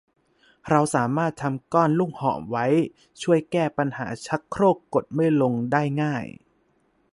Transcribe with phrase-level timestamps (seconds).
[0.69, 2.67] เราสามารถทำก้อนลูกหอมไว้
[3.21, 6.25] ช่วยแก้ปัญหาชักโครกกดไม่ลงได้ง่าย